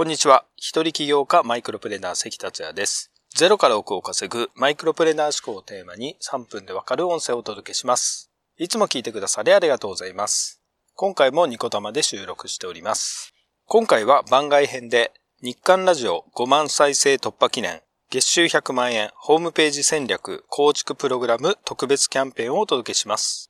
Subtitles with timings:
[0.00, 0.46] こんにちは。
[0.56, 3.12] 一人起業家マイクロプレーナー関達也です。
[3.36, 8.30] ゼロから億を稼ぐマイクロプレーナー思考をテーマに3分でわかる音声をお届けします。
[8.56, 10.62] いつも聞いてくださりありがとうございます。
[10.94, 13.34] 今回もニコ玉で収録しております。
[13.66, 23.49] 今回は番外編で日刊ラジオ5万再生突破記念月収100万円ホームページ戦略構築プログラム特別キャンペーンをお届けします。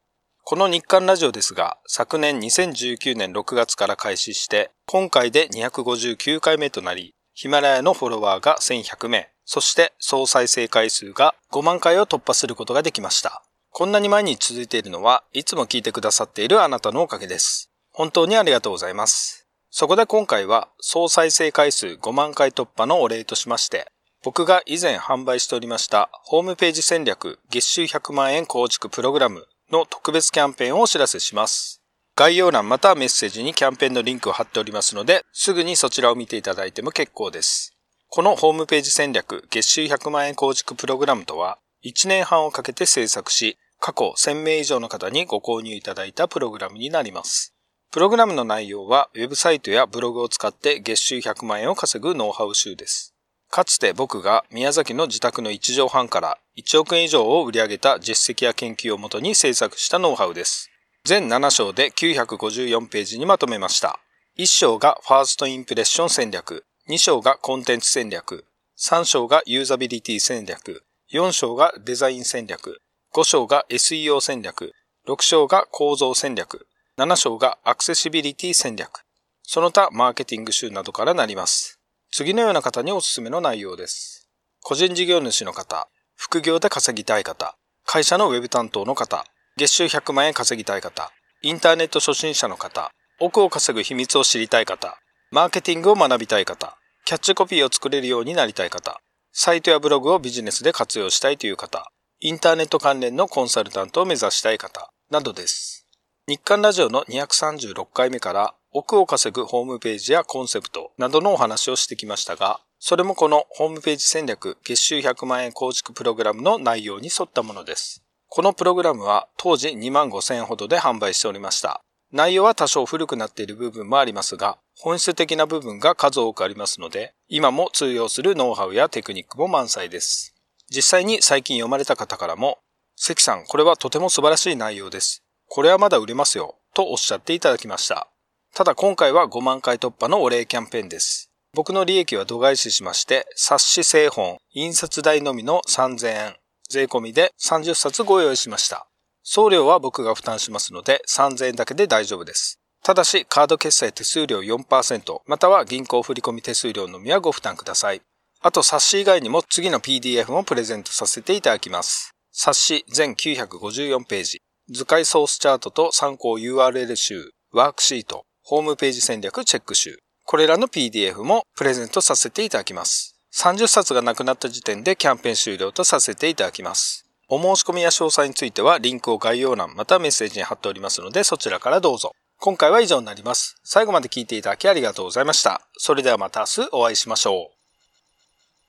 [0.50, 13.44] この日刊ラジオですが、昨年2019年6月から開始して、今回で259回目となり、ヒマラヤのフォロワーが1100名、そして総再生回数が5万回を突破することができました。
[13.70, 17.70] こんなに前に続いているのは、いつも聞いてくださっているあなたのおかげです。
[17.92, 19.46] 本当にありがとうございます。
[19.70, 23.86] そこで今回は、総再生回数5万回突破のお礼としまして、
[24.24, 31.80] 僕が以前販売しておりましたホームページ戦略月収100万円構築プログラムの特別キャンペーンをお知らせします。
[32.16, 37.76] 概要欄またはメッセージにキャンペーンのリンクを貼っておりますので、すぐにそちらを見ていただいても結構です。
[38.08, 47.54] このホームページ戦略月収100万円構築プログラムとは、1年半をかけて制作し、過去1000名以上の方にご購入いただいたプログラムになります。
[47.90, 53.14] プログラムの内容は、ウェブサイトやブログを使って月収100万円を稼ぐノウハウ集です。
[53.50, 60.70] かつて僕が宮崎の自宅の1畳半から1億円以上を売り上げた実績や研究をもとに制作したノウハウです。
[61.04, 63.98] 全7章で954ページにまとめました。
[64.38, 68.44] 1章がファーストインプレッション戦略、2章がコンテンツ戦略、
[68.78, 72.80] 3章がユーザビリティ戦略、4章がデザイン戦略、
[73.12, 74.72] 5章が SEO 戦略、
[75.08, 79.02] 6章が構造戦略、7章がアクセシビリティ戦略、
[79.42, 81.79] その他マーケティング集などからなります。
[82.12, 84.28] 次のような方におすすめの内容です。
[84.62, 89.24] 個人事業主の方、副業で稼ぎたい方、会社のウェブ担当の方、
[89.56, 94.98] 月収100万円稼ぎたい方、インターネット初心者の方、奥を稼ぐ秘密を知りたい方、
[95.30, 99.00] マーケティングを学びたい方、キャッチコピーを作れるようになりたい方、
[99.32, 105.86] サイトやブログをビジネスで活用したいという方、インターネット関連のコンサルタントを目指したい方、などです。
[106.26, 118.02] 日刊ラジオの236回目から奥を稼ぐホームページやコンセプトなどのお話をしてきましたが、それもこのホームページ戦略月収100万円構築プログラムの内容に沿ったものです。
[118.28, 121.82] このプログラムは当時2万5千円ほどで販売しておりました。
[122.12, 130.34] 内容は多少古くなっている部分もありますが、本質的な部分が数多くありますので、今も通用するノウハウやテクニックも満載です。
[130.68, 132.58] 実際に最近読まれた方からも、
[132.96, 135.22] 関さん、これはとても素晴らしい内容です。
[135.48, 138.09] これはまだ売れますよ、とおっしゃっていただきました。
[138.54, 141.30] ただ今回は5万回突破のお礼キャンペーンです。
[141.54, 146.36] 僕の利益は度外視しまして、冊子製本、印刷代のみの3000円、
[146.68, 148.86] 税込みで30冊ご用意しました。
[149.22, 152.58] 送料は僕が負担しますので3000円だけで大丈夫です。
[152.82, 158.00] ただし、カード決済手数料4%、または銀行振込手数料のみはご負担ください。
[158.40, 162.12] あと冊子以外にも次の PDF もプレゼントさせていただきます。
[162.32, 170.00] 冊子全954ページ、図解ソースチャートと参考 URL 集、ワークシート、ホームページ戦略チェック集。
[170.24, 173.14] これらの PDF もプレゼントさせていただきます。
[173.32, 177.06] 30冊がなくなった時点でキャンペーン終了とさせていただきます。
[177.28, 182.10] お申し込みや詳細についてはリンクを概要欄またメッセージに貼っておりますのでそちらからどうぞ。
[182.40, 183.54] 今回は以上になります。
[183.62, 185.60] 最後まで聞いていただきありがとうございました。
[185.78, 187.59] それではまた明日お会いしましょう。